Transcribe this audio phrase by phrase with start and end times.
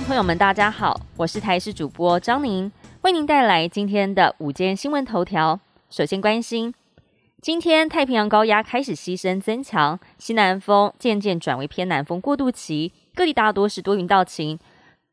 [0.00, 2.70] 朋友们，大家好，我是台视主播张宁，
[3.00, 5.58] 为您带来今天的午间新闻头条。
[5.88, 6.74] 首先关心，
[7.40, 14.58] 今天太平洋高压开始西伸增强，西南风渐渐转为偏南风过渡期，各地大多是多云到晴。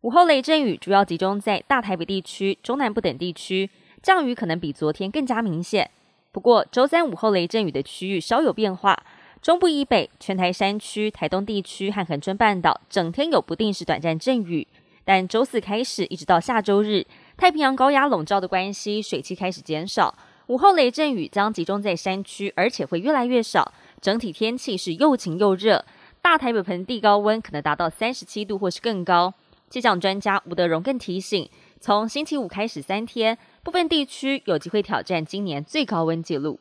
[0.02, 3.70] 午后雷阵雨主要集中在大台北地区、中南部等地区，
[4.02, 5.90] 降雨可能比昨天更加明显。
[6.34, 9.02] 不过，周三午后雷阵雨的区域稍有变化。
[9.44, 14.66] 中部以北、全台山区、台东地区和恒春半岛整天有不定时短暂阵雨，
[15.04, 17.06] 但周四开始一直到下周日，
[17.36, 20.16] 太平洋高压笼罩的关系，水汽开始减少，
[20.48, 23.74] 午后雷阵雨将集中在山区，而且会越来越少。
[24.00, 25.84] 整体天气是又晴又热，
[26.22, 29.34] 大台北盆地高温可能达到三十七度或是更高。
[29.70, 31.50] 气象专家吴德荣更提醒，
[31.82, 36.58] 从星期五开始三天，部分地区有机会挑战今年最高温纪录。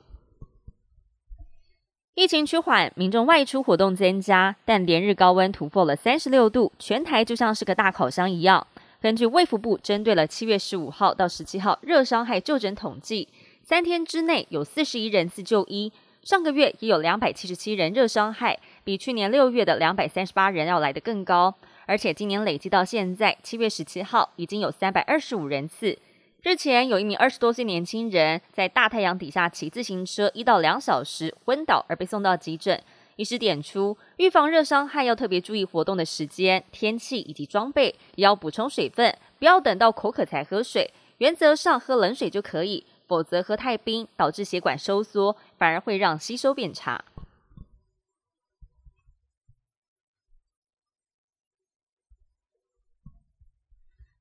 [2.14, 8.66] 疫情趋缓，民众外出活动增加，但连日高温突破了三十六度，全台就像是个大烤箱一样。
[9.00, 13.28] 根据卫福部针对了七月十五号到十七号热伤害就诊统计，
[13.62, 15.90] 三天之内有四十一人次就医，
[16.22, 21.54] 上个月也有两百七十七人热伤害，比去年六月的两百三十八人要来得更高。
[21.86, 25.98] 而且今年累计到现在七月十七号已经有三百二十五人次。
[26.42, 32.82] 日前有一名二十多岁年轻人在大太阳底下骑自行车一到两小时昏倒而被送到急诊，
[33.14, 47.04] 医师点出预防热伤害要特别注意活动的时间、天气以及装备，也要补充水分，不要等到口渴才喝水，原则上喝冷水就可以，否则喝太冰导致血管收缩，反而会让吸收变差。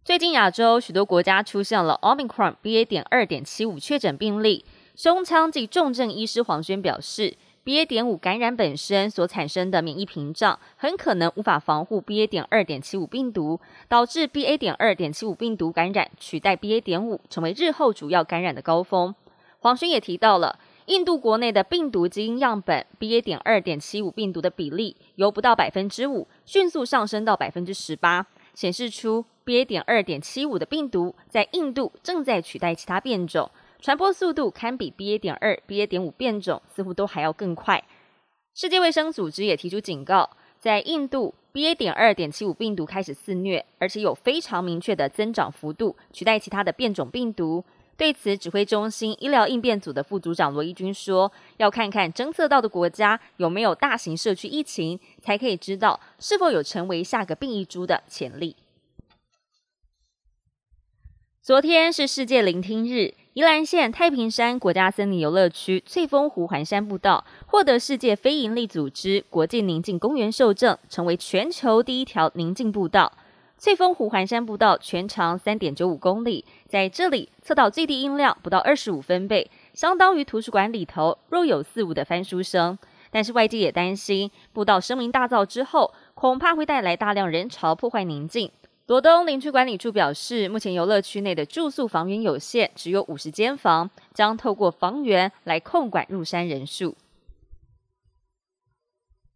[0.04, 2.84] 最近亚洲许多国家出现了 Omicron BA.
[2.84, 7.86] 点二点七五确诊病例，胸腔及重症医师黄轩表示，BA.
[7.86, 12.26] 点五感染本身所产生的免疫屏障很可能无法防护 BA.
[12.26, 14.58] 点二点七五病毒，导致 BA.
[14.58, 16.82] 点二点七五病毒感染取代 BA.
[16.82, 19.14] 点五，成为日后主要感染的高峰。
[19.60, 23.22] 黄轩也提到了印度国内的病毒基因样本 BA.
[23.22, 29.26] 点二点七五病毒的比例由不到百分之五迅速上升到百分之十八，显示出。
[29.44, 29.66] BA.
[29.66, 33.50] 点二点七五的病毒在印度正在取代其他变种，
[33.82, 35.18] 传播速度堪比 BA.
[35.18, 35.88] 点二、BA.
[35.88, 37.84] 点五变种，似乎都还要更快。
[38.54, 40.30] 世界卫生组织也提出警告，
[40.60, 41.74] 在印度 BA.
[41.74, 47.66] 点二点七五病毒开始肆虐，而且有非常明确的增长幅度，取代其他的变种病毒。
[48.02, 58.56] 对此，指挥中心医疗应变组的副组长罗伊军说：“要看看侦测到的国家有没有大型社区疫情，才可以知道是否有成为下个变异株的潜力。”
[61.44, 73.12] 昨天是世界聆听日，宜兰县太平山国家森林游乐区翠峰湖环山步道获得世界非营利组织国际宁静公园受证，成为全球第一条宁静步道。
[73.62, 82.76] 翠峰湖环山步道全长三点九五公里，在这里测到最低音量不到二十五分贝，相当于图书馆里头若有似无的翻书声。
[83.12, 88.50] 但是外界也担心，步道声名大噪之后，恐怕会带来大量人潮，破坏宁静。
[88.88, 96.96] 罗东林区管理处表示，目前游乐区内的住宿房源有限，只有五十间房，将透过房源来控管入山人数。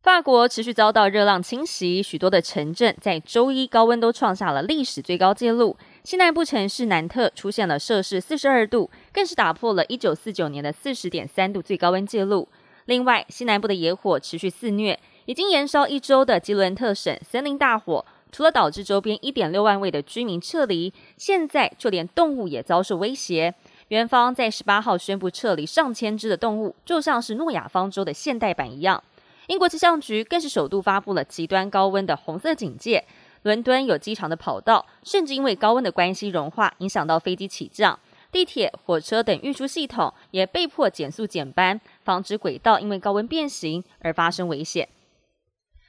[0.05, 5.75] 法国持续遭到热浪侵袭，许多的城镇在周一高温都创下了历史最高纪录。
[6.03, 12.47] 西南部城市南特出现了摄氏四十二度，更是打破了一九四九年的四十点三度最高温纪录。
[12.85, 18.05] 另外，西南部的野火持续肆虐，已经延烧一周的吉伦特省森林大火。
[18.31, 23.55] 除了导致周边一点六万位的居民撤离，现在就连动物也遭受威胁。
[23.87, 29.03] 园方在十八号宣布撤离上千只的动物，就像是诺亚方舟的现代版一样。
[29.47, 33.05] 英国气象局更是首度发布了极端高温的红色警戒。
[33.43, 37.99] 伦敦有机场的跑道甚至因为高温的关系融化，影响到飞机起降。
[38.31, 44.89] 地铁、火车等运输系统也被迫减速减班，防止轨道因为高温变形而发生危险。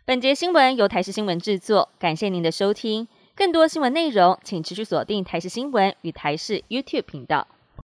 [0.04, 3.08] 本节新闻由台视新闻制作，感谢您的收听。
[3.34, 7.48] 更多新闻内容，请持续锁定台视新闻与台视 YouTube 频道。